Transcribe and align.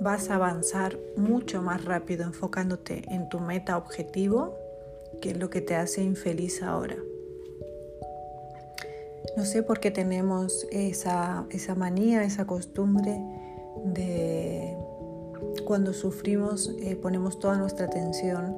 vas 0.00 0.30
a 0.30 0.36
avanzar 0.36 0.98
mucho 1.16 1.62
más 1.62 1.84
rápido 1.84 2.24
enfocándote 2.24 3.02
en 3.08 3.28
tu 3.28 3.38
meta 3.38 3.76
objetivo 3.76 4.54
que 5.20 5.30
en 5.30 5.40
lo 5.40 5.50
que 5.50 5.60
te 5.60 5.76
hace 5.76 6.02
infeliz 6.02 6.62
ahora. 6.62 6.96
No 9.36 9.44
sé 9.44 9.62
por 9.62 9.78
qué 9.80 9.90
tenemos 9.90 10.66
esa, 10.72 11.44
esa 11.50 11.74
manía, 11.74 12.24
esa 12.24 12.46
costumbre 12.46 13.20
de 13.84 14.76
cuando 15.66 15.92
sufrimos 15.92 16.74
eh, 16.80 16.96
ponemos 16.96 17.38
toda 17.38 17.56
nuestra 17.56 17.86
atención 17.86 18.56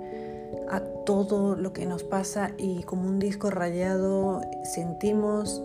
a 0.71 0.81
todo 1.05 1.57
lo 1.57 1.73
que 1.73 1.87
nos 1.87 2.05
pasa 2.05 2.53
y 2.57 2.83
como 2.85 3.09
un 3.09 3.19
disco 3.19 3.51
rayado 3.51 4.41
sentimos 4.65 5.63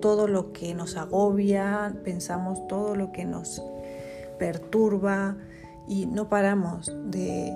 todo 0.00 0.28
lo 0.28 0.52
que 0.52 0.74
nos 0.74 0.96
agobia, 0.96 1.94
pensamos 2.04 2.66
todo 2.68 2.94
lo 2.94 3.12
que 3.12 3.24
nos 3.24 3.62
perturba 4.40 5.36
y 5.86 6.06
no 6.06 6.28
paramos 6.28 6.92
de, 7.04 7.54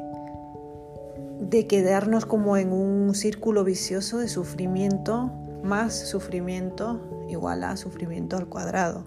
de 1.40 1.66
quedarnos 1.66 2.26
como 2.26 2.56
en 2.58 2.72
un 2.72 3.14
círculo 3.14 3.64
vicioso 3.64 4.18
de 4.18 4.28
sufrimiento, 4.28 5.32
más 5.64 5.94
sufrimiento 5.94 7.00
igual 7.28 7.64
a 7.64 7.76
sufrimiento 7.76 8.36
al 8.36 8.46
cuadrado. 8.48 9.06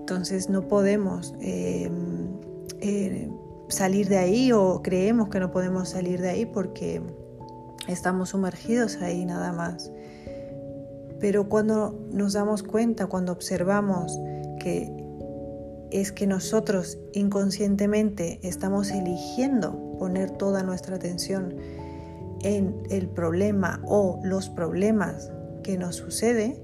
Entonces 0.00 0.50
no 0.50 0.68
podemos 0.68 1.34
eh, 1.40 1.90
eh, 2.80 3.30
salir 3.68 4.08
de 4.10 4.18
ahí 4.18 4.52
o 4.52 4.82
creemos 4.82 5.30
que 5.30 5.40
no 5.40 5.50
podemos 5.50 5.88
salir 5.88 6.20
de 6.20 6.28
ahí 6.28 6.46
porque 6.46 7.00
estamos 7.88 8.28
sumergidos 8.30 8.98
ahí 8.98 9.24
nada 9.24 9.50
más. 9.52 9.90
Pero 11.20 11.48
cuando 11.48 11.98
nos 12.12 12.34
damos 12.34 12.62
cuenta, 12.62 13.06
cuando 13.06 13.32
observamos 13.32 14.18
que 14.60 15.03
es 15.94 16.10
que 16.10 16.26
nosotros 16.26 16.98
inconscientemente 17.12 18.40
estamos 18.42 18.90
eligiendo 18.90 19.96
poner 19.96 20.30
toda 20.30 20.64
nuestra 20.64 20.96
atención 20.96 21.54
en 22.42 22.82
el 22.90 23.08
problema 23.08 23.80
o 23.86 24.20
los 24.24 24.50
problemas 24.50 25.30
que 25.62 25.78
nos 25.78 25.94
sucede, 25.94 26.60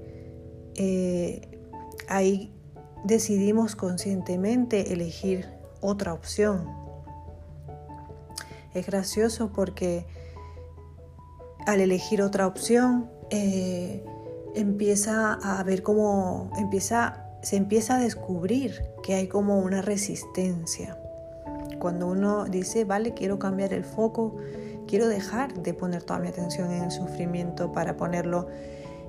eh, 0.75 1.41
ahí 2.09 2.53
decidimos 3.05 3.77
conscientemente 3.77 4.91
elegir 4.91 5.47
otra 5.79 6.13
opción. 6.13 6.67
Es 8.73 8.85
gracioso 8.85 9.53
porque 9.53 10.05
al 11.65 11.79
elegir 11.79 12.21
otra 12.21 12.47
opción 12.47 13.09
eh, 13.29 14.03
empieza 14.55 15.33
a 15.35 15.63
ver 15.63 15.83
cómo 15.83 16.51
empieza, 16.57 17.30
se 17.41 17.55
empieza 17.57 17.95
a 17.95 17.99
descubrir 17.99 18.81
que 19.03 19.15
hay 19.15 19.27
como 19.27 19.59
una 19.59 19.81
resistencia. 19.81 20.97
Cuando 21.79 22.07
uno 22.07 22.45
dice, 22.45 22.85
vale, 22.85 23.13
quiero 23.13 23.39
cambiar 23.39 23.73
el 23.73 23.83
foco, 23.83 24.35
quiero 24.87 25.07
dejar 25.07 25.53
de 25.53 25.73
poner 25.73 26.03
toda 26.03 26.19
mi 26.19 26.27
atención 26.27 26.71
en 26.71 26.83
el 26.83 26.91
sufrimiento 26.91 27.71
para 27.71 27.97
ponerlo 27.97 28.47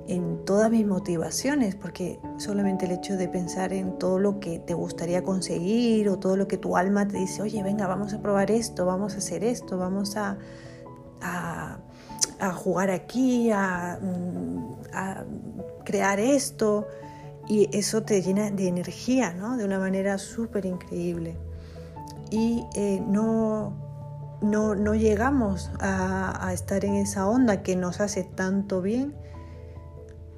en 0.09 0.45
todas 0.45 0.71
mis 0.71 0.87
motivaciones, 0.87 1.75
porque 1.75 2.19
solamente 2.39 2.87
el 2.87 2.93
hecho 2.93 3.17
de 3.17 3.29
pensar 3.29 3.73
en 3.73 3.99
todo 3.99 4.19
lo 4.19 4.41
que 4.41 4.59
te 4.59 4.75
gustaría 4.75 5.23
conseguir 5.23 6.09
o 6.09 6.19
todo 6.19 6.37
lo 6.37 6.49
que 6.49 6.57
tu 6.57 6.77
alma 6.77 7.07
te 7.07 7.19
dice, 7.19 7.43
oye, 7.43 7.63
venga, 7.63 7.87
vamos 7.87 8.13
a 8.15 8.21
probar 8.21 8.51
esto, 8.51 8.85
vamos 8.85 9.15
a 9.15 9.19
hacer 9.19 9.45
esto, 9.45 9.79
vamos 9.79 10.17
a, 10.17 10.39
a, 11.21 12.53
jugar 12.55 12.91
aquí, 12.91 13.51
a, 13.53 13.99
mm, 14.03 14.75
a, 14.93 15.25
crear 15.85 16.19
esto, 16.19 16.87
y 17.49 17.69
eso 17.77 18.03
te 18.03 18.23
llena 18.23 18.51
de 18.51 18.69
energía, 18.69 19.33
¿no? 19.33 19.57
De 19.57 19.65
una 19.65 19.79
manera 19.79 20.19
súper 20.19 20.65
increíble. 20.67 21.37
Y 22.31 22.65
eh, 22.75 23.03
no, 23.07 23.73
no, 24.41 24.75
no, 24.75 24.95
llegamos 24.95 25.71
a, 25.79 26.51
estar 26.53 26.85
en 26.85 26.95
esa 26.95 27.27
onda 27.27 27.63
que 27.63 27.77
nos 27.77 28.01
hace 28.01 28.25
tanto 28.25 28.83
bien 28.83 29.15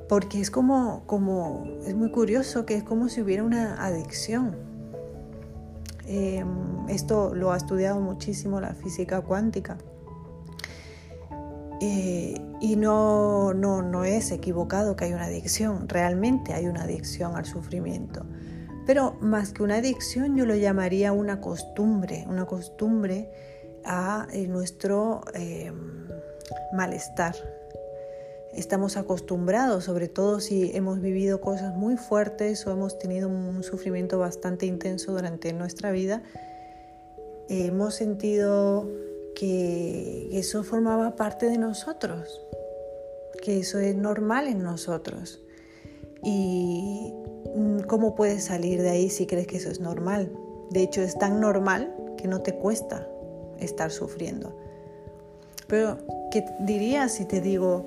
porque 0.09 0.41
es 0.41 0.51
como, 0.51 1.03
como, 1.07 1.65
es 1.87 1.95
muy 1.95 2.11
curioso 2.11 2.67
que 2.67 2.77
es 2.77 2.83
como 2.83 3.09
si 3.09 3.23
hubiera 3.23 3.43
una 3.43 3.85
adicción. 3.85 4.57
Em, 6.07 6.89
esto 6.89 7.35
lo 7.35 7.53
ha 7.53 7.57
estudiado 7.57 8.01
muchísimo 8.01 8.61
la 8.61 8.75
física 8.75 9.23
cuántica. 9.23 9.79
Y 11.81 12.77
no, 12.77 13.53
no, 13.53 13.83
no 13.83 14.05
es 14.05 14.31
equivocado 14.31 14.97
que 14.97 15.05
hay 15.05 15.13
una 15.13 15.27
adicción, 15.27 15.89
realmente 15.89 16.55
hay 16.55 16.67
una 16.67 16.85
adicción 16.85 17.37
al 17.37 17.45
sufrimiento. 17.45 18.25
Pero 18.87 19.17
más 19.21 19.53
que 19.53 19.63
una 19.63 19.77
adicción 19.77 20.37
yo 20.37 20.47
lo 20.47 20.55
llamaría 20.55 21.13
una 21.13 21.41
costumbre, 21.41 22.25
una 22.29 22.47
costumbre 22.47 23.31
a 23.85 24.27
eh, 24.33 24.47
nuestro 24.47 25.23
em, 25.35 26.09
malestar, 26.73 27.35
estamos 28.53 28.97
acostumbrados, 28.97 29.85
sobre 29.85 30.09
todo 30.09 30.41
si 30.41 30.71
hemos 30.75 31.01
vivido 31.01 31.41
cosas 31.41 31.75
muy 31.75 31.97
fuertes 31.97 32.67
o 32.67 32.73
hemos 32.73 32.99
tenido 32.99 33.29
un 33.29 33.63
sufrimiento 33.63 34.19
bastante 34.19 34.67
intenso 34.67 35.13
durante 35.13 35.53
nuestra 35.53 35.91
vida, 35.91 36.23
hemos 37.49 37.95
sentido 37.95 38.89
que 39.35 40.29
eso 40.33 40.63
formaba 40.63 41.17
parte 41.17 41.47
de 41.47 41.59
nosotros, 41.59 42.41
que 43.43 43.61
eso 43.61 43.79
es 43.79 43.95
normal 43.95 44.47
en 44.47 44.63
nosotros. 44.63 45.41
¿Y 46.23 47.13
cómo 47.87 48.15
puedes 48.15 48.45
salir 48.45 48.81
de 48.83 48.91
ahí 48.91 49.11
si 49.11 49.27
crees 49.27 49.47
que 49.47 49.59
eso 49.59 49.71
es 49.71 49.81
normal? 49.81 50.33
De 50.71 50.83
hecho, 50.83 51.03
es 51.03 51.19
tan 51.19 51.41
normal 51.41 51.95
que 52.17 52.29
no 52.29 52.41
te 52.41 52.55
cuesta 52.55 53.09
estar 53.59 53.91
sufriendo. 53.91 54.57
Pero, 55.67 55.99
¿qué 56.31 56.45
dirías 56.61 57.13
si 57.13 57.25
te 57.25 57.41
digo, 57.41 57.87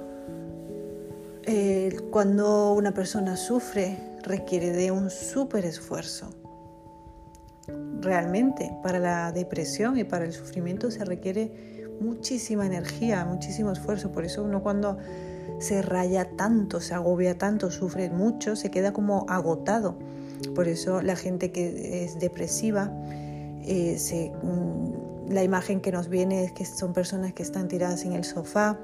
cuando 2.12 2.74
una 2.74 2.94
persona 2.94 3.38
sufre 3.38 3.98
requiere 4.28 4.72
de 4.72 4.92
un 4.92 5.10
súper 5.10 5.66
esfuerzo. 5.66 6.30
Realmente 8.02 8.72
para 8.84 9.00
la 9.00 9.32
depresión 9.32 9.98
y 9.98 10.04
para 10.04 10.26
el 10.26 10.34
sufrimiento 10.34 10.92
se 10.92 11.04
requiere 11.04 11.52
muchísima 12.00 12.66
energía, 12.66 13.26
muchísimo 13.26 13.72
esfuerzo. 13.72 14.12
Por 14.12 14.26
eso 14.26 14.44
uno 14.44 14.62
cuando 14.62 14.98
se 15.60 15.82
raya 15.82 16.30
tanto, 16.38 16.80
se 16.80 16.94
agobia 16.94 17.38
tanto, 17.38 17.72
sufre 17.72 18.10
mucho, 18.10 18.56
se 18.56 18.70
queda 18.70 18.94
como 18.94 19.26
agotado. 19.30 19.98
Por 20.54 20.68
eso 20.68 21.02
la 21.02 21.16
gente 21.16 21.52
que 21.52 22.04
es 22.04 22.20
depresiva, 22.20 22.92
eh, 23.64 23.98
mm, 24.44 25.32
la 25.32 25.44
imagen 25.44 25.82
que 25.82 25.92
nos 25.92 26.10
viene 26.10 26.44
es 26.44 26.52
que 26.52 26.66
son 26.66 26.94
personas 26.94 27.34
que 27.34 27.44
están 27.44 27.68
tiradas 27.68 28.06
en 28.06 28.14
el 28.14 28.24
sofá, 28.24 28.78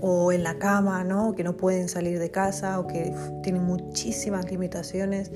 o 0.00 0.32
en 0.32 0.42
la 0.42 0.58
cama, 0.58 1.04
¿no? 1.04 1.34
que 1.34 1.44
no 1.44 1.56
pueden 1.56 1.88
salir 1.88 2.18
de 2.18 2.30
casa 2.30 2.78
o 2.78 2.86
que 2.86 3.12
tienen 3.42 3.64
muchísimas 3.64 4.50
limitaciones, 4.50 5.30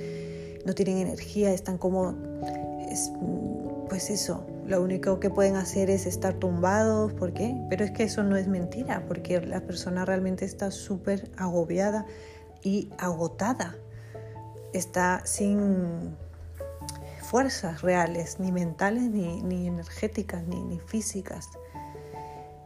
no 0.64 0.74
tienen 0.74 0.98
energía, 0.98 1.52
están 1.52 1.78
como, 1.78 2.14
pues 3.88 4.10
eso, 4.10 4.46
lo 4.66 4.82
único 4.82 5.20
que 5.20 5.28
pueden 5.30 5.56
hacer 5.56 5.90
es 5.90 6.06
estar 6.06 6.34
tumbados, 6.34 7.12
¿por 7.12 7.32
qué? 7.32 7.54
Pero 7.68 7.84
es 7.84 7.90
que 7.90 8.04
eso 8.04 8.22
no 8.22 8.36
es 8.36 8.48
mentira, 8.48 9.04
porque 9.06 9.40
la 9.40 9.60
persona 9.60 10.04
realmente 10.04 10.44
está 10.44 10.70
súper 10.70 11.30
agobiada 11.36 12.06
y 12.62 12.90
agotada, 12.98 13.76
está 14.72 15.22
sin 15.24 16.16
fuerzas 17.22 17.82
reales, 17.82 18.40
ni 18.40 18.52
mentales, 18.52 19.04
ni, 19.04 19.42
ni 19.42 19.66
energéticas, 19.66 20.46
ni, 20.46 20.62
ni 20.62 20.78
físicas. 20.78 21.48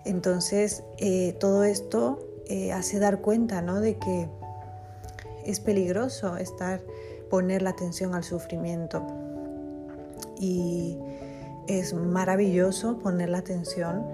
Entonces, 0.05 0.85
eh, 0.99 1.37
todo 1.41 1.65
esto 1.65 2.21
eh, 2.47 2.73
hace 2.73 3.01
dar 3.01 3.21
cuenta 3.21 3.61
¿no? 3.61 3.81
de 3.81 3.97
que 3.99 4.29
es 5.45 5.59
peligroso 5.59 6.37
estar, 6.37 6.81
poner 7.29 7.63
la 7.63 7.71
atención 7.71 8.15
al 8.15 8.23
sufrimiento. 8.23 9.05
Y 10.39 10.99
es 11.67 11.95
maravilloso 11.95 12.99
poner 12.99 13.31
la 13.31 13.39
atención 13.39 14.07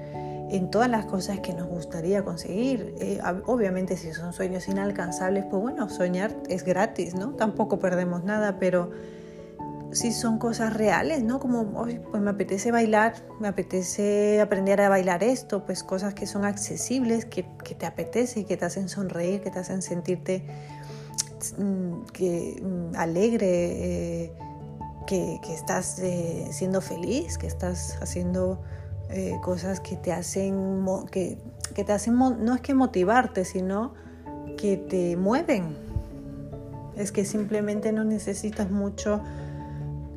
en 0.53 0.71
todas 0.71 0.91
las 0.91 1.07
cosas 1.07 1.41
que 1.41 1.55
nos 1.55 1.67
gustaría 1.67 2.25
conseguir. 2.25 2.95
Eh, 3.01 3.21
obviamente 3.47 3.97
si 3.97 4.13
son 4.13 4.33
sueños 4.33 4.69
inalcanzables, 4.69 5.47
pues 5.51 5.63
bueno, 5.63 5.89
soñar 5.89 6.37
es 6.49 6.65
gratis, 6.65 7.15
¿no? 7.15 7.31
Tampoco 7.35 7.79
perdemos 7.79 8.23
nada, 8.23 8.59
pero 8.59 8.91
si 9.93 10.13
son 10.13 10.39
cosas 10.39 10.75
reales, 10.75 11.23
¿no? 11.23 11.39
Como, 11.39 11.73
pues 11.73 12.23
me 12.23 12.31
apetece 12.31 12.71
bailar, 12.71 13.15
me 13.41 13.49
apetece 13.49 14.41
aprender 14.41 14.81
a 14.81 14.89
bailar 14.89 15.23
esto, 15.23 15.65
pues 15.65 15.83
cosas 15.83 16.15
que 16.15 16.27
son 16.27 16.45
accesibles, 16.45 17.25
que, 17.27 17.45
te 17.79 17.87
apetece, 17.87 18.45
que 18.45 18.57
te 18.57 18.65
hacen 18.65 18.89
sonreír, 18.89 19.41
que 19.41 19.51
te 19.51 19.59
hacen 19.59 19.83
sentirte 19.83 20.45
mm, 21.59 22.05
que, 22.13 22.63
mm, 22.63 22.97
alegre, 22.97 24.25
eh, 24.25 24.33
que, 25.07 25.41
estás 25.51 25.99
eh, 25.99 26.49
siendo 26.51 26.81
feliz, 26.81 27.39
que 27.39 27.47
estás 27.47 27.99
haciendo 28.01 28.61
eh, 29.11 29.37
cosas 29.43 29.81
que 29.81 29.97
te 29.97 30.13
hacen, 30.13 30.85
que, 31.11 31.39
que 31.75 31.85
te 31.85 31.93
hacen, 31.93 32.17
no 32.19 32.55
es 32.55 32.61
que 32.61 32.75
motivarte, 32.75 33.45
sino 33.45 33.95
que 34.57 34.77
te 34.77 35.17
mueven. 35.17 35.77
Es 36.97 37.11
que 37.13 37.25
simplemente 37.25 37.93
no 37.93 38.05
necesitas 38.05 38.71
mucho 38.71 39.21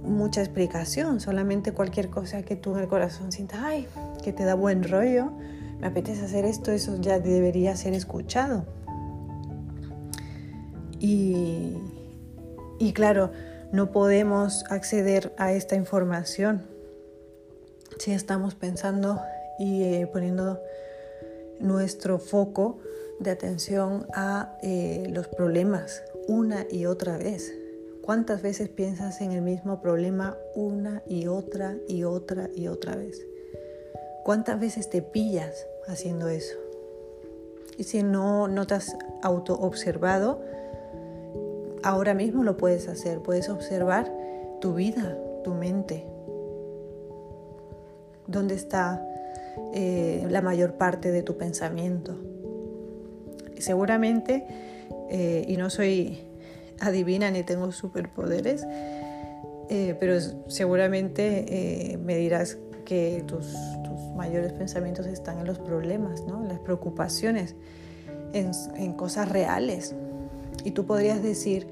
mucha 0.06 0.42
explicación, 0.42 1.20
solamente 1.20 1.72
cualquier 1.72 2.10
cosa 2.10 2.44
que 2.44 2.56
tú 2.56 2.76
en 2.76 2.82
el 2.82 2.88
corazón 2.88 3.32
sientas, 3.32 3.60
ay, 3.64 3.88
que 4.24 4.32
te 4.32 4.46
da 4.46 4.54
buen 4.54 4.84
rollo, 4.84 5.32
me 5.80 5.88
apetece 5.88 6.26
hacer 6.26 6.46
esto, 6.46 6.72
eso 6.72 7.00
ya 7.02 7.20
debería 7.20 7.76
ser 7.76 7.94
escuchado. 7.94 8.66
Y, 11.00 11.76
y 12.80 12.94
claro, 12.94 13.32
no 13.72 13.92
podemos 13.92 14.64
acceder 14.70 15.34
a 15.38 15.54
esta 15.54 15.76
información 15.76 16.64
si 18.00 18.12
estamos 18.12 18.56
pensando 18.56 19.22
y 19.60 19.84
eh, 19.84 20.08
poniendo 20.12 20.62
nuestro 21.60 22.20
foco 22.20 22.80
de 23.20 23.32
atención 23.32 24.06
a 24.14 24.58
eh, 24.62 25.08
los 25.10 25.28
problemas 25.28 26.04
una 26.28 26.66
y 26.70 26.86
otra 26.86 27.18
vez. 27.18 27.54
¿Cuántas 28.02 28.42
veces 28.42 28.70
piensas 28.70 29.22
en 29.22 29.32
el 29.32 29.42
mismo 29.42 29.82
problema 29.82 30.38
una 30.54 31.02
y 31.08 31.28
otra 31.28 31.76
y 31.88 32.04
otra 32.04 32.50
y 32.56 32.68
otra 32.68 32.96
vez? 32.96 33.26
¿Cuántas 34.24 34.60
veces 34.60 34.90
te 34.90 35.02
pillas 35.02 35.66
haciendo 35.88 36.28
eso? 36.28 36.56
Y 37.78 37.84
si 37.84 38.04
no, 38.04 38.48
no 38.48 38.68
te 38.68 38.76
has 38.76 38.96
auto 39.22 39.56
observado, 39.56 40.42
ahora 41.86 42.16
mismo 42.16 42.44
lo 42.44 42.58
puedes 42.58 42.90
hacer. 42.90 43.20
Puedes 43.20 43.48
observar 43.48 44.12
tu 44.60 44.74
vida, 44.74 45.18
tu 45.44 45.54
mente. 45.54 46.04
¿Dónde 48.28 48.56
está 48.56 49.08
eh, 49.74 50.26
la 50.30 50.42
mayor 50.42 50.74
parte 50.74 51.12
de 51.12 51.22
tu 51.22 51.38
pensamiento? 51.38 52.18
Seguramente, 53.60 54.46
eh, 55.12 55.46
y 55.48 55.58
no 55.58 55.70
soy 55.70 56.18
adivina 56.80 57.30
ni 57.30 57.44
tengo 57.44 57.72
superpoderes, 57.72 58.66
eh, 59.70 59.96
pero 60.00 60.20
seguramente 60.48 61.98
me 62.04 62.18
dirás 62.18 62.58
que 62.84 63.24
tus, 63.28 63.56
mayores 64.16 64.54
pensamientos 64.54 65.08
están 65.08 65.40
en 65.40 65.46
los 65.46 65.60
problemas, 65.60 66.24
¿no? 66.26 66.42
en 66.42 66.48
las 66.48 66.60
preocupaciones, 66.60 67.54
en 68.32 68.94
cosas 68.94 69.28
reales, 69.28 69.94
y 70.64 70.72
tú 70.72 70.86
podrías 70.86 71.22
decir, 71.22 71.68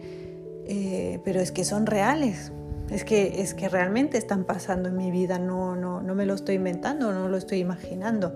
eh, 0.66 1.20
pero 1.24 1.40
es 1.40 1.52
que 1.52 1.64
son 1.64 1.86
reales, 1.86 2.52
es 2.90 3.04
que, 3.04 3.42
es 3.42 3.54
que 3.54 3.70
realmente 3.70 4.18
están 4.18 4.44
pasando 4.44 4.90
en 4.90 4.98
mi 4.98 5.12
vida, 5.12 5.40
no, 5.40 5.76
no, 5.76 6.02
no 6.02 6.16
me 6.16 6.26
lo 6.26 6.34
estoy 6.34 6.56
inventando, 6.56 7.12
no 7.12 7.30
lo 7.30 7.38
estoy 7.38 7.60
imaginando. 7.60 8.34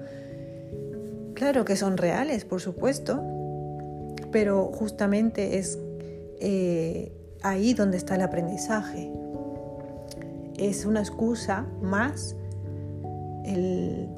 Claro 1.36 1.66
que 1.66 1.76
son 1.76 1.98
reales, 1.98 2.46
por 2.46 2.62
supuesto, 2.62 3.22
pero 4.32 4.72
justamente 4.74 5.60
es 5.60 5.78
eh, 6.40 7.12
ahí 7.44 7.74
donde 7.74 7.98
está 7.98 8.16
el 8.16 8.22
aprendizaje. 8.22 9.12
Es 10.58 10.86
una 10.86 11.02
excusa 11.02 11.68
más 11.82 12.36
el, 13.46 14.10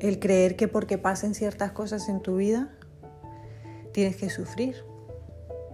el 0.00 0.18
creer 0.18 0.56
que 0.56 0.68
porque 0.68 0.98
pasen 0.98 1.34
ciertas 1.34 1.72
cosas 1.72 2.08
en 2.08 2.20
tu 2.20 2.36
vida 2.36 2.70
tienes 3.92 4.16
que 4.16 4.30
sufrir. 4.30 4.84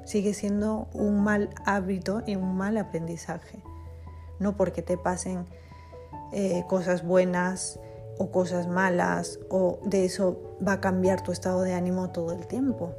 Sigue 0.04 0.34
siendo 0.34 0.88
un 0.92 1.22
mal 1.22 1.50
hábito 1.64 2.22
y 2.26 2.36
un 2.36 2.56
mal 2.56 2.76
aprendizaje. 2.76 3.58
No 4.38 4.56
porque 4.56 4.82
te 4.82 4.96
pasen 4.96 5.46
eh, 6.32 6.64
cosas 6.68 7.04
buenas 7.04 7.80
o 8.18 8.30
cosas 8.30 8.66
malas 8.66 9.38
o 9.50 9.78
de 9.84 10.04
eso 10.04 10.56
va 10.66 10.74
a 10.74 10.80
cambiar 10.80 11.22
tu 11.22 11.32
estado 11.32 11.62
de 11.62 11.74
ánimo 11.74 12.10
todo 12.10 12.32
el 12.32 12.46
tiempo. 12.46 12.94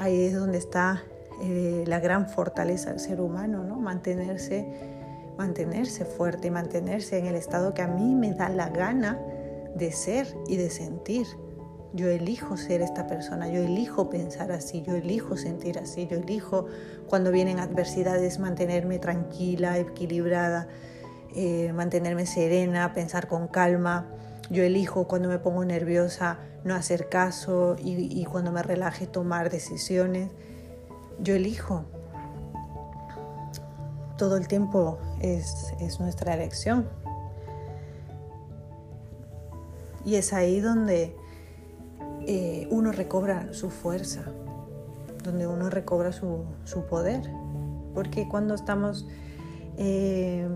Ahí 0.00 0.24
es 0.24 0.34
donde 0.34 0.58
está 0.58 1.02
eh, 1.42 1.84
la 1.86 2.00
gran 2.00 2.28
fortaleza 2.28 2.90
del 2.90 3.00
ser 3.00 3.20
humano, 3.20 3.64
¿no? 3.64 3.76
Mantenerse, 3.76 4.66
mantenerse 5.36 6.04
fuerte, 6.04 6.50
mantenerse 6.50 7.18
en 7.18 7.26
el 7.26 7.34
estado 7.34 7.74
que 7.74 7.82
a 7.82 7.88
mí 7.88 8.14
me 8.14 8.32
da 8.32 8.48
la 8.48 8.68
gana 8.68 9.18
de 9.74 9.92
ser 9.92 10.26
y 10.46 10.56
de 10.56 10.70
sentir. 10.70 11.26
Yo 11.94 12.08
elijo 12.08 12.56
ser 12.56 12.80
esta 12.80 13.06
persona, 13.06 13.48
yo 13.48 13.60
elijo 13.60 14.08
pensar 14.08 14.50
así, 14.50 14.80
yo 14.80 14.94
elijo 14.94 15.36
sentir 15.36 15.78
así, 15.78 16.06
yo 16.06 16.16
elijo 16.16 16.64
cuando 17.06 17.30
vienen 17.30 17.58
adversidades 17.58 18.38
mantenerme 18.38 18.98
tranquila, 18.98 19.78
equilibrada, 19.78 20.68
eh, 21.34 21.70
mantenerme 21.74 22.24
serena, 22.24 22.94
pensar 22.94 23.28
con 23.28 23.46
calma. 23.46 24.06
Yo 24.48 24.62
elijo 24.62 25.06
cuando 25.06 25.28
me 25.28 25.38
pongo 25.38 25.66
nerviosa 25.66 26.38
no 26.64 26.74
hacer 26.74 27.10
caso 27.10 27.76
y, 27.78 28.24
cuando 28.24 28.52
me 28.52 28.62
relaje 28.62 29.06
tomar 29.06 29.50
decisiones. 29.50 30.30
Yo 31.18 31.34
elijo. 31.34 31.84
Todo 34.16 34.38
el 34.38 34.48
tiempo 34.48 34.98
es, 35.20 35.74
es 35.78 36.00
nuestra 36.00 36.32
elección. 36.32 36.88
Y 40.06 40.14
es 40.14 40.32
ahí 40.32 40.60
donde 40.60 41.16
eh, 42.26 42.66
uno 42.70 42.92
recobra 42.92 43.52
su 43.52 43.70
fuerza, 43.70 44.24
donde 45.24 45.46
uno 45.46 45.70
recobra 45.70 46.12
su, 46.12 46.44
poder. 46.88 47.22
Porque 47.94 48.28
cuando 48.28 48.54
estamos 48.54 49.06
eh, 49.76 50.48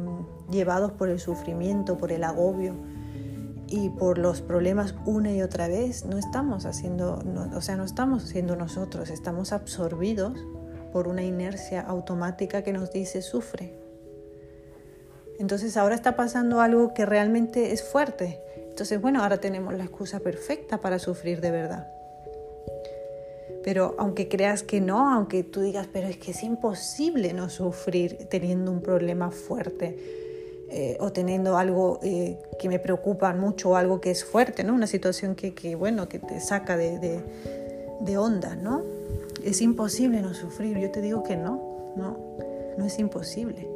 llevados 0.51 0.93
por 0.93 1.09
el 1.09 1.19
sufrimiento, 1.19 1.99
por 1.99 2.13
el 2.13 2.25
agobio 2.25 2.75
y 3.69 3.91
por 3.91 4.19
los 4.19 4.41
problemas 4.41 4.95
una 5.05 5.33
y 5.33 5.43
otra 5.43 5.69
vez, 5.69 6.05
no 6.05 6.19
estamos 6.19 6.67
haciendo, 6.67 7.23
o 7.55 7.61
sea, 7.61 7.77
no 7.77 7.85
estamos 7.85 8.23
siendo 8.23 8.57
nosotros, 8.57 9.11
estamos 9.11 9.53
absorbidos 9.53 10.39
por 10.93 11.09
una 11.09 11.23
inercia 11.23 11.81
automática 11.81 12.63
que 12.63 12.73
nos 12.73 12.93
dice 12.93 13.23
sufre. 13.23 13.75
Entonces 15.39 15.77
ahora 15.77 15.95
está 15.95 16.17
pasando 16.17 16.61
algo 16.61 16.95
que 16.95 17.05
realmente 17.05 17.73
es 17.73 17.83
fuerte, 17.83 18.41
entonces, 18.77 19.01
bueno, 19.01 19.23
ahora 19.23 19.39
tenemos 19.39 19.73
la 19.73 19.85
excusa 19.85 20.21
perfecta 20.21 20.83
para 20.83 20.99
sufrir 20.99 21.41
de 21.41 21.51
verdad. 21.51 21.87
Pero 23.65 23.95
aunque 23.97 24.29
creas 24.29 24.63
que 24.63 24.83
no, 24.83 25.15
aunque 25.15 25.45
tú 25.45 25.63
digas, 25.63 25.89
pero 25.91 26.09
es 26.09 26.19
que 26.19 26.33
es 26.33 26.43
imposible 26.43 27.33
no 27.33 27.49
sufrir 27.49 28.27
teniendo 28.29 28.71
un 28.71 28.83
problema 28.83 29.31
fuerte 29.31 29.97
eh, 30.69 30.99
o 31.01 31.11
teniendo 31.11 31.57
algo 31.57 32.01
eh, 32.03 32.39
que 32.59 32.69
me 32.69 32.79
preocupa 32.79 33.33
mucho 33.33 33.71
o 33.71 33.77
algo 33.77 33.99
que 33.99 34.11
es 34.11 34.27
fuerte, 34.27 34.63
¿no? 34.63 34.75
Una 34.75 34.87
situación 34.87 35.37
que, 35.37 35.75
bueno, 35.75 36.07
que 36.07 36.19
te 36.19 36.39
saca 36.39 36.77
de, 36.77 36.99
de, 36.99 37.23
de 38.01 38.19
onda, 38.19 38.57
¿no? 38.57 38.85
Es 39.43 39.63
imposible 39.63 40.21
no 40.21 40.35
sufrir. 40.35 40.77
Yo 40.77 40.91
te 40.91 41.01
digo 41.01 41.23
que 41.23 41.39
no, 41.39 41.95
no, 41.97 42.19
no 42.77 42.85
es 42.85 42.99
imposible. 42.99 43.76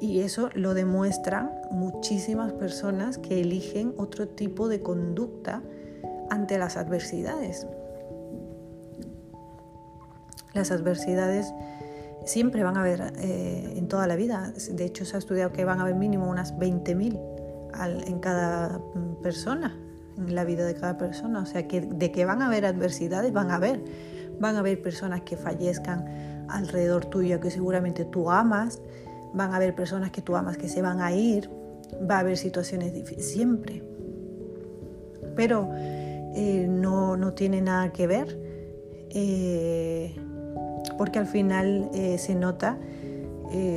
Y 0.00 0.20
eso 0.20 0.50
lo 0.54 0.74
demuestran 0.74 1.50
muchísimas 1.70 2.52
personas 2.52 3.18
que 3.18 3.40
eligen 3.40 3.94
otro 3.96 4.28
tipo 4.28 4.68
de 4.68 4.80
conducta 4.80 5.62
ante 6.30 6.58
las 6.58 6.76
adversidades. 6.76 7.66
Las 10.54 10.70
adversidades 10.70 11.52
siempre 12.24 12.62
van 12.62 12.76
a 12.76 12.80
haber 12.80 13.12
eh, 13.18 13.74
en 13.76 13.88
toda 13.88 14.06
la 14.06 14.16
vida. 14.16 14.52
De 14.70 14.84
hecho, 14.84 15.04
se 15.04 15.16
ha 15.16 15.18
estudiado 15.18 15.52
que 15.52 15.64
van 15.64 15.78
a 15.78 15.82
haber 15.82 15.94
mínimo 15.94 16.28
unas 16.28 16.54
20.000 16.56 17.38
en 18.06 18.18
cada 18.18 18.80
persona, 19.22 19.76
en 20.16 20.34
la 20.34 20.44
vida 20.44 20.64
de 20.66 20.74
cada 20.74 20.98
persona. 20.98 21.40
O 21.40 21.46
sea, 21.46 21.66
que 21.66 21.80
de 21.80 22.12
que 22.12 22.24
van 22.24 22.42
a 22.42 22.46
haber 22.46 22.66
adversidades, 22.66 23.32
van 23.32 23.50
a 23.50 23.56
haber. 23.56 23.82
Van 24.40 24.56
a 24.56 24.60
haber 24.60 24.80
personas 24.80 25.22
que 25.22 25.36
fallezcan 25.36 26.46
alrededor 26.48 27.06
tuyo, 27.06 27.40
que 27.40 27.50
seguramente 27.50 28.04
tú 28.04 28.30
amas, 28.30 28.80
van 29.34 29.52
a 29.52 29.56
haber 29.56 29.74
personas 29.74 30.10
que 30.10 30.22
tú 30.22 30.36
amas 30.36 30.56
que 30.56 30.68
se 30.68 30.82
van 30.82 31.00
a 31.00 31.12
ir, 31.12 31.50
va 32.08 32.16
a 32.16 32.20
haber 32.20 32.36
situaciones 32.36 32.92
difíciles, 32.92 33.30
siempre. 33.30 33.82
Pero 35.36 35.70
eh, 36.34 36.66
no, 36.68 37.16
no, 37.16 37.32
tiene 37.34 37.60
nada 37.60 37.92
que 37.92 38.06
ver, 38.06 38.38
eh, 39.10 40.16
porque 40.96 41.18
al 41.18 41.26
final 41.26 41.90
eh, 41.94 42.18
se 42.18 42.34
nota 42.34 42.78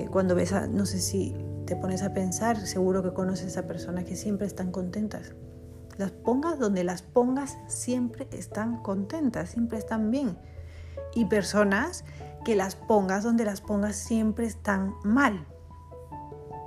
cuando 0.09 0.35
ves 0.35 0.51
a, 0.51 0.67
no 0.67 0.85
sé 0.85 0.99
si 0.99 1.33
te 1.65 1.77
pones 1.77 2.03
a 2.03 2.13
pensar, 2.13 2.57
seguro 2.59 3.01
que 3.01 3.13
conoces 3.13 3.55
a 3.55 3.67
personas 3.67 4.03
que 4.03 4.17
siempre 4.17 4.45
están 4.45 4.69
contentas. 4.69 5.33
Las 5.97 6.11
pongas 6.11 6.59
donde 6.59 6.83
las 6.83 7.01
pongas, 7.03 7.57
siempre 7.67 8.27
están 8.31 8.81
contentas, 8.83 9.51
siempre 9.51 9.77
están 9.77 10.11
bien. 10.11 10.37
Y 11.15 11.25
personas 11.25 12.03
que 12.43 12.55
las 12.55 12.75
pongas 12.75 13.23
donde 13.23 13.45
las 13.45 13.61
pongas 13.61 13.95
siempre 13.95 14.45
están 14.45 14.95
mal. 15.03 15.45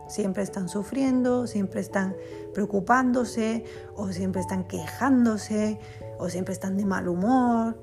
Siempre 0.08 0.42
están 0.42 0.68
sufriendo, 0.68 1.46
siempre 1.46 1.80
están 1.80 2.14
preocupándose 2.52 3.64
o 3.96 4.12
siempre 4.12 4.40
están 4.40 4.64
quejándose 4.64 5.78
o 6.18 6.28
siempre 6.28 6.52
están 6.52 6.76
de 6.76 6.84
mal 6.84 7.08
humor. 7.08 7.76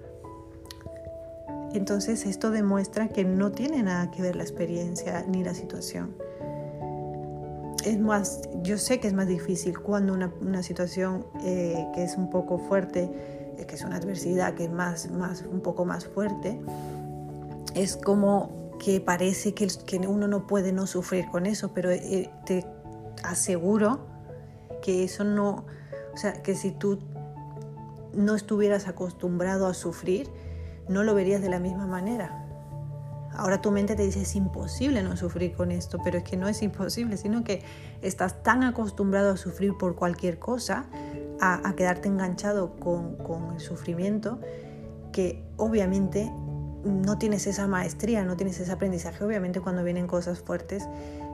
Entonces 1.73 2.25
esto 2.25 2.51
demuestra 2.51 3.07
que 3.07 3.23
no 3.23 3.51
tiene 3.51 3.81
nada 3.81 4.11
que 4.11 4.21
ver 4.21 4.35
la 4.35 4.43
experiencia 4.43 5.25
ni 5.27 5.43
la 5.43 5.53
situación. 5.53 6.15
Es 7.85 7.99
más, 7.99 8.41
yo 8.61 8.77
sé 8.77 8.99
que 8.99 9.07
es 9.07 9.13
más 9.13 9.27
difícil 9.27 9.79
cuando 9.79 10.13
una, 10.13 10.61
situación 10.61 11.25
eh, 11.43 11.87
que 11.95 12.03
es 12.03 12.15
un 12.15 12.29
poco 12.29 12.59
fuerte, 12.59 13.09
eh, 13.57 13.65
que 13.65 13.75
es 13.75 13.83
una 13.83 13.95
adversidad 13.95 14.53
que 14.53 14.65
es 14.65 14.71
más, 14.71 15.09
más, 15.09 15.43
un 15.51 15.61
poco 15.61 15.85
más 15.85 16.05
fuerte, 16.05 16.59
es 17.75 17.97
como 17.97 18.77
que 18.79 18.99
parece 18.99 19.53
que, 19.53 19.67
uno 20.07 20.27
no 20.27 20.47
puede 20.47 20.71
no 20.71 20.87
sufrir 20.87 21.29
con 21.29 21.45
eso, 21.45 21.71
pero 21.73 21.91
eh, 21.91 22.31
te 22.45 22.65
aseguro 23.23 24.07
que 24.81 25.03
eso 25.03 25.23
no, 25.23 25.65
o 26.13 26.17
sea, 26.17 26.41
que 26.41 26.55
si 26.55 26.71
tú 26.71 26.99
no 28.13 28.35
estuvieras 28.35 28.87
acostumbrado 28.87 29.67
a 29.67 29.73
sufrir, 29.73 30.29
no 30.89 31.03
lo 31.03 31.13
verías 31.13 31.41
de 31.41 31.49
la 31.49 31.59
misma 31.59 31.85
manera. 31.85 32.41
Ahora 33.33 33.61
tu 33.61 33.71
mente 33.71 33.95
te 33.95 34.03
dice 34.03 34.23
es 34.23 34.35
imposible 34.35 35.03
no 35.03 35.15
sufrir 35.15 35.53
con 35.53 35.71
esto, 35.71 35.99
pero 36.03 36.17
es 36.17 36.23
que 36.23 36.35
no 36.35 36.47
es 36.47 36.61
imposible, 36.61 37.15
sino 37.17 37.43
que 37.43 37.63
estás 38.01 38.43
tan 38.43 38.63
acostumbrado 38.63 39.31
a 39.31 39.37
sufrir 39.37 39.77
por 39.77 39.95
cualquier 39.95 40.37
cosa, 40.37 40.87
a, 41.39 41.73
quedarte 41.75 42.07
enganchado 42.07 42.75
con, 42.79 43.15
con, 43.15 43.53
el 43.53 43.59
sufrimiento, 43.61 44.39
que 45.11 45.43
obviamente 45.57 46.31
no 46.83 47.17
tienes 47.17 47.47
esa 47.47 47.67
maestría, 47.67 48.23
no 48.23 48.37
tienes 48.37 48.59
ese 48.59 48.71
aprendizaje. 48.71 49.23
Obviamente 49.23 49.61
cuando 49.61 49.83
vienen 49.83 50.07
cosas 50.07 50.39
fuertes 50.39 50.87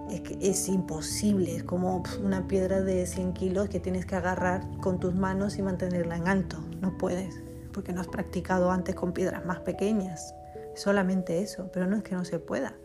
es, 0.10 0.22
que 0.22 0.38
es 0.42 0.68
imposible, 0.68 1.56
es 1.56 1.64
como 1.64 2.04
una 2.24 2.48
piedra 2.48 2.82
de 2.82 3.06
100 3.06 3.34
kilos 3.34 3.70
que 3.70 3.80
tienes 3.80 4.06
que 4.06 4.16
agarrar 4.16 4.62
con 4.82 5.00
tus 5.00 5.16
manos 5.16 5.58
y 5.58 5.62
mantenerla 5.62 6.18
en 6.18 6.28
alto. 6.28 6.58
No 6.82 6.98
puedes, 6.98 7.36
porque 7.74 7.94
no 7.94 8.02
has 8.02 8.08
practicado 8.08 8.72
antes 8.72 8.96
con 8.96 9.14
piedras 9.14 9.46
más 9.46 9.60
pequeñas 9.60 10.34
solamente 10.78 11.42
eso, 11.42 11.70
pero 11.74 11.88
no 11.88 11.98
es 11.98 12.04
que 12.04 12.16
no 12.16 12.24
se 12.24 12.40
pueda. 12.40 12.76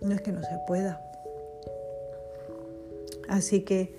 No 0.00 0.14
es 0.14 0.22
que 0.22 0.32
no 0.32 0.42
se 0.42 0.58
pueda. 0.66 1.00
Así 3.28 3.62
que 3.62 3.94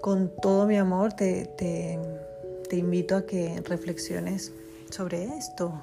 con 0.00 0.32
todo 0.40 0.66
mi 0.66 0.76
amor 0.76 1.14
te, 1.14 1.46
te, 1.56 2.76
invito 2.76 3.16
a 3.16 3.26
que 3.26 3.62
reflexiones 3.64 4.52
sobre 4.90 5.24
esto, 5.24 5.80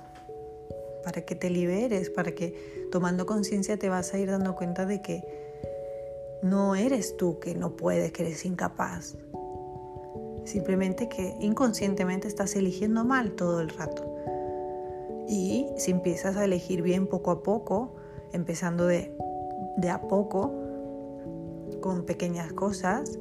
para 1.04 1.22
que 1.22 1.36
te 1.36 1.50
liberes, 1.50 2.10
para 2.10 2.34
que 2.34 2.88
tomando 2.92 3.26
conciencia 3.26 3.78
te 3.78 3.90
vas 3.90 4.14
a 4.14 4.20
ir 4.20 4.30
dando 4.30 4.56
cuenta 4.56 4.86
de 4.86 5.02
que 5.02 5.24
no 6.42 6.76
eres 6.76 7.16
tú 7.18 7.40
que 7.40 7.56
no 7.56 7.76
puedes, 7.76 8.12
que 8.12 8.24
eres 8.24 8.46
incapaz. 8.46 9.16
Simplemente 10.46 11.08
que 11.08 11.36
inconscientemente 11.40 12.28
estás 12.28 12.56
eligiendo 12.56 13.06
mal 13.06 13.32
todo 13.32 13.62
el 13.62 13.70
rato. 13.70 14.10
Y 15.28 15.68
si 15.78 15.92
empiezas 15.92 16.36
a 16.36 16.44
elegir 16.44 16.82
bien 16.82 17.08
poco 17.08 17.32
a 17.32 17.44
poco, 17.44 17.96
empezando 18.34 18.86
de, 18.88 19.16
de 19.78 19.90
a 19.90 20.02
poco, 20.02 20.52
con 21.80 22.06
pequeñas 22.06 22.52
cosas, 22.54 23.20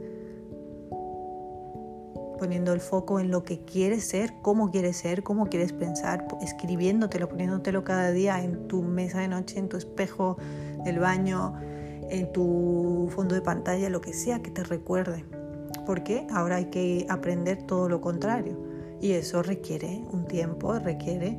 poniendo 2.42 2.72
el 2.72 2.80
foco 2.80 3.20
en 3.20 3.30
lo 3.30 3.44
que 3.44 3.60
quieres 3.60 4.02
ser, 4.02 4.34
cómo 4.42 4.72
quieres 4.72 4.96
ser, 4.96 5.22
cómo 5.22 5.46
quieres 5.46 5.72
pensar, 5.72 6.26
escribiéndotelo, 6.42 7.28
poniéndotelo 7.28 7.84
cada 7.84 8.10
día 8.10 8.42
en 8.42 8.66
tu 8.66 8.82
mesa 8.82 9.20
de 9.20 9.28
noche, 9.28 9.60
en 9.60 9.68
tu 9.68 9.76
espejo 9.76 10.36
del 10.84 10.98
baño, 10.98 11.54
en 12.10 12.32
tu 12.32 13.08
fondo 13.14 13.36
de 13.36 13.42
pantalla, 13.42 13.88
lo 13.90 14.00
que 14.00 14.12
sea 14.12 14.42
que 14.42 14.50
te 14.50 14.64
recuerde. 14.64 15.24
Porque 15.86 16.26
ahora 16.32 16.56
hay 16.56 16.64
que 16.64 17.06
aprender 17.08 17.62
todo 17.62 17.88
lo 17.88 18.00
contrario. 18.00 18.58
Y 19.00 19.12
eso 19.12 19.44
requiere 19.44 20.02
un 20.10 20.26
tiempo, 20.26 20.76
requiere 20.80 21.38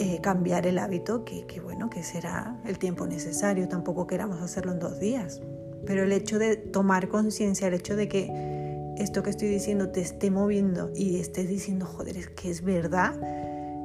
eh, 0.00 0.20
cambiar 0.20 0.66
el 0.66 0.78
hábito, 0.78 1.24
que, 1.24 1.46
bueno, 1.64 1.88
que 1.88 2.02
será 2.02 2.60
el 2.66 2.78
tiempo 2.78 3.06
necesario, 3.06 3.68
tampoco 3.68 4.06
queramos 4.06 4.42
hacerlo 4.42 4.72
en 4.72 4.80
dos 4.80 5.00
días. 5.00 5.40
Pero 5.86 6.02
el 6.02 6.12
hecho 6.12 6.38
de 6.38 6.56
tomar 6.56 7.08
conciencia, 7.08 7.68
el 7.68 7.72
hecho 7.72 7.96
de 7.96 8.06
que 8.06 8.59
esto 9.00 9.22
que 9.22 9.30
estoy 9.30 9.48
diciendo 9.48 9.90
te 9.90 10.00
esté 10.00 10.30
moviendo 10.30 10.90
y 10.94 11.18
estés 11.20 11.48
diciendo, 11.48 11.86
joder, 11.86 12.16
es 12.16 12.28
que 12.28 12.50
es 12.50 12.62
verdad, 12.62 13.14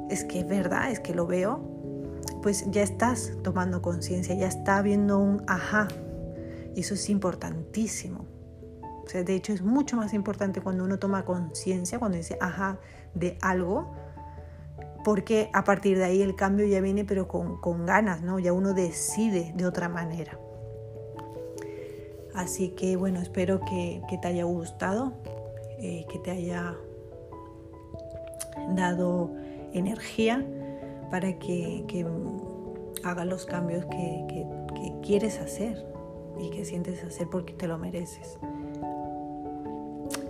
es 0.10 0.26
que 0.26 0.40
es 0.40 0.48
verdad, 0.48 0.92
es 0.92 1.00
que 1.00 1.14
lo 1.14 1.26
veo, 1.26 1.64
pues 2.44 2.70
ya 2.70 2.84
estás 2.84 3.32
tomando 3.42 3.82
conciencia, 3.82 4.36
ya 4.36 4.48
está 4.48 4.78
habiendo 4.78 5.18
un 5.18 5.44
ajá. 5.48 5.88
Y 6.76 6.82
eso 6.82 6.96
es 6.96 7.10
importantísimo. 7.10 8.26
O 9.06 9.08
sea, 9.08 9.24
de 9.24 9.36
hecho 9.36 9.54
es 9.54 9.62
mucho 9.62 9.96
más 9.96 10.14
importante 10.14 10.62
cuando 10.62 10.84
uno 10.84 11.00
toma 11.00 11.24
conciencia, 11.26 11.98
cuando 12.00 12.18
dice 12.18 12.38
ajá 12.42 12.80
de 13.14 13.38
algo, 13.42 13.94
porque 15.06 15.50
a 15.54 15.64
partir 15.64 15.98
de 15.98 16.04
ahí 16.04 16.22
el 16.22 16.36
cambio 16.36 16.66
ya 16.66 16.82
viene 16.82 17.06
pero 17.06 17.28
con, 17.28 17.86
ganas, 17.86 18.22
¿no? 18.22 18.40
Ya 18.40 18.52
uno 18.52 18.74
decide 18.74 19.54
de 19.56 19.66
otra 19.66 19.88
manera. 19.88 20.38
Así 22.36 22.70
que 22.70 22.98
bueno, 22.98 23.22
espero 23.22 23.62
que, 23.62 24.02
te 24.22 24.28
haya 24.28 24.44
gustado, 24.44 25.14
eh, 25.80 26.06
que 26.12 26.20
te 26.20 26.32
haya 26.32 26.76
dado 28.76 29.32
energía 29.74 30.46
para 31.12 31.38
que, 31.40 32.06
hagas 33.04 33.28
los 33.28 33.46
cambios 33.46 33.86
que, 33.86 34.26
que 34.74 34.94
quieres 35.04 35.40
hacer 35.40 35.86
y 36.40 36.50
que 36.50 36.66
sientes 36.66 37.04
hacer 37.04 37.28
porque 37.30 37.54
te 37.54 37.68
lo 37.68 37.78
mereces. 37.78 38.38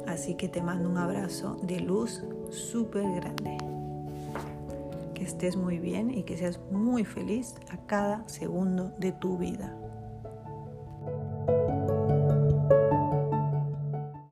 Así 0.07 0.35
que 0.35 0.47
te 0.47 0.61
mando 0.61 0.89
un 0.89 0.97
abrazo 0.97 1.57
de 1.63 1.79
luz 1.79 2.23
súper 2.51 3.03
grande 3.15 3.57
que 5.13 5.23
estés 5.23 5.55
muy 5.55 5.79
bien 5.79 6.11
y 6.11 6.23
que 6.23 6.37
seas 6.37 6.59
muy 6.69 7.05
feliz 7.05 7.55
a 7.71 7.77
cada 7.87 8.27
segundo 8.27 8.91
de 8.99 9.11
tu 9.11 9.37
vida. 9.37 9.75